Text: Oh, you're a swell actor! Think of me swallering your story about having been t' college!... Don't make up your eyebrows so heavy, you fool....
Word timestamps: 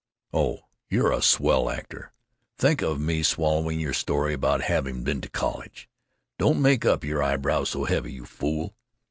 Oh, 0.33 0.61
you're 0.89 1.11
a 1.11 1.21
swell 1.21 1.69
actor! 1.69 2.11
Think 2.57 2.81
of 2.81 2.99
me 2.99 3.21
swallering 3.21 3.79
your 3.79 3.93
story 3.93 4.33
about 4.33 4.61
having 4.63 5.03
been 5.03 5.21
t' 5.21 5.29
college!... 5.29 5.87
Don't 6.39 6.59
make 6.59 6.85
up 6.85 7.03
your 7.03 7.21
eyebrows 7.21 7.69
so 7.69 7.83
heavy, 7.83 8.13
you 8.13 8.25
fool.... 8.25 8.73